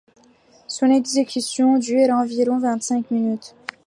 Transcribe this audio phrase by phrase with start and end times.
[0.67, 3.53] Son exécution dure environ vingt-cinq minutes.